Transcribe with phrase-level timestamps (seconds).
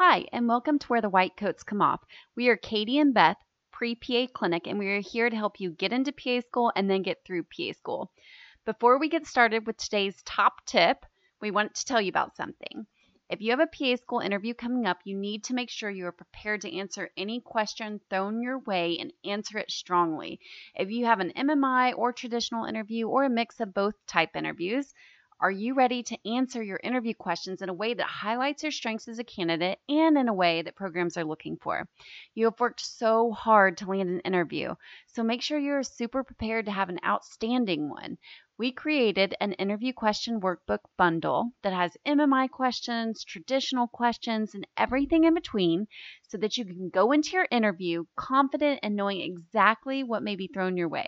[0.00, 2.04] Hi, and welcome to Where the White Coats Come Off.
[2.36, 3.36] We are Katie and Beth,
[3.72, 6.88] pre PA Clinic, and we are here to help you get into PA school and
[6.88, 8.12] then get through PA school.
[8.64, 11.04] Before we get started with today's top tip,
[11.40, 12.86] we want to tell you about something.
[13.28, 16.06] If you have a PA school interview coming up, you need to make sure you
[16.06, 20.38] are prepared to answer any question thrown your way and answer it strongly.
[20.76, 24.94] If you have an MMI or traditional interview or a mix of both type interviews,
[25.40, 29.08] are you ready to answer your interview questions in a way that highlights your strengths
[29.08, 31.88] as a candidate and in a way that programs are looking for?
[32.34, 34.74] You have worked so hard to land an interview,
[35.06, 38.18] so make sure you're super prepared to have an outstanding one.
[38.58, 45.22] We created an interview question workbook bundle that has MMI questions, traditional questions, and everything
[45.22, 45.86] in between
[46.26, 50.48] so that you can go into your interview confident and knowing exactly what may be
[50.48, 51.06] thrown your way.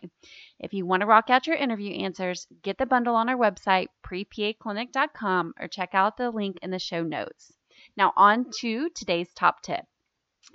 [0.61, 3.89] If you want to rock out your interview answers, get the bundle on our website,
[4.07, 7.53] prepaclinic.com, or check out the link in the show notes.
[7.97, 9.85] Now, on to today's top tip.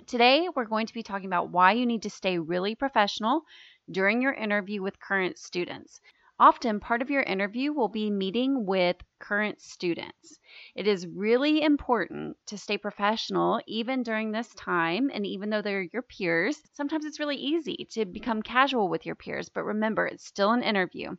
[0.06, 3.42] Today, we're going to be talking about why you need to stay really professional
[3.90, 6.00] during your interview with current students.
[6.38, 10.38] Often, part of your interview will be meeting with current students.
[10.74, 15.88] It is really important to stay professional even during this time, and even though they're
[15.94, 16.60] your peers.
[16.74, 20.62] Sometimes it's really easy to become casual with your peers, but remember, it's still an
[20.62, 21.16] interview.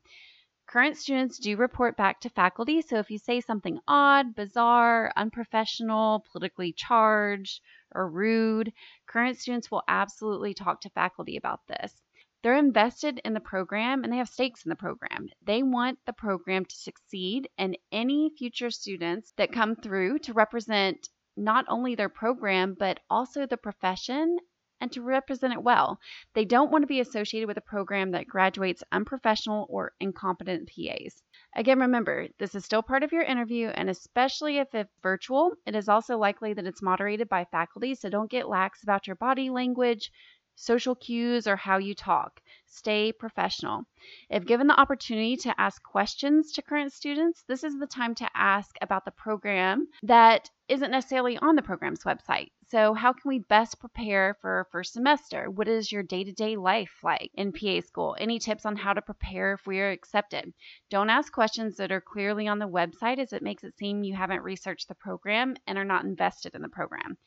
[0.67, 6.25] Current students do report back to faculty, so if you say something odd, bizarre, unprofessional,
[6.31, 7.61] politically charged,
[7.95, 8.71] or rude,
[9.07, 12.03] current students will absolutely talk to faculty about this.
[12.43, 15.29] They're invested in the program and they have stakes in the program.
[15.41, 21.09] They want the program to succeed and any future students that come through to represent
[21.35, 24.37] not only their program, but also the profession
[24.79, 25.99] and to represent it well.
[26.33, 31.23] They don't want to be associated with a program that graduates unprofessional or incompetent PAs.
[31.55, 35.75] Again, remember, this is still part of your interview, and especially if it's virtual, it
[35.75, 39.49] is also likely that it's moderated by faculty, so don't get lax about your body
[39.49, 40.11] language,
[40.59, 42.41] social cues, or how you talk.
[42.65, 43.85] Stay professional.
[44.29, 48.29] If given the opportunity to ask questions to current students, this is the time to
[48.35, 52.51] ask about the program that isn't necessarily on the program's website.
[52.69, 55.49] So, how can we best prepare for first semester?
[55.49, 58.17] What is your day to day life like in PA school?
[58.19, 60.53] Any tips on how to prepare if we are accepted?
[60.89, 64.15] Don't ask questions that are clearly on the website as it makes it seem you
[64.15, 67.17] haven't researched the program and are not invested in the program.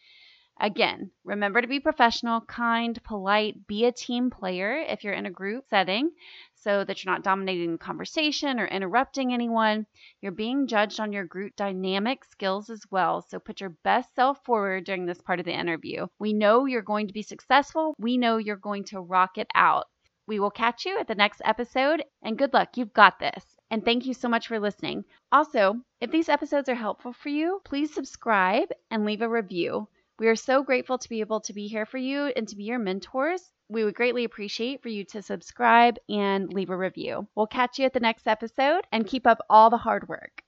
[0.62, 5.30] Again, remember to be professional, kind, polite, be a team player if you're in a
[5.30, 6.10] group setting
[6.52, 9.86] so that you're not dominating the conversation or interrupting anyone.
[10.20, 14.44] You're being judged on your group dynamic skills as well, so put your best self
[14.44, 16.06] forward during this part of the interview.
[16.18, 19.86] We know you're going to be successful, we know you're going to rock it out.
[20.26, 22.76] We will catch you at the next episode, and good luck.
[22.76, 23.56] You've got this.
[23.70, 25.06] And thank you so much for listening.
[25.32, 29.88] Also, if these episodes are helpful for you, please subscribe and leave a review.
[30.20, 32.64] We are so grateful to be able to be here for you and to be
[32.64, 33.40] your mentors.
[33.70, 37.26] We would greatly appreciate for you to subscribe and leave a review.
[37.34, 40.42] We'll catch you at the next episode and keep up all the hard work.